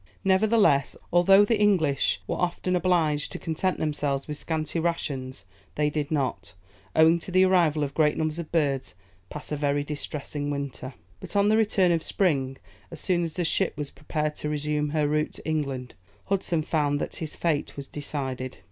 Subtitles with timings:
[0.23, 6.09] Nevertheless, although the English were often obliged to content themselves with scanty rations, they did
[6.09, 6.55] not,
[6.95, 8.95] owing to the arrival of great numbers of birds,
[9.29, 10.95] pass a very distressing winter.
[11.19, 12.57] But, on the return of spring,
[12.89, 15.93] as soon as the ship was prepared to resume her route to England,
[16.25, 18.57] Hudson found that his fate was decided.